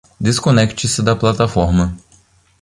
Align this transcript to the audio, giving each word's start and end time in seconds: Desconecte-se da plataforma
Desconecte-se 0.19 1.03
da 1.03 1.15
plataforma 1.15 1.95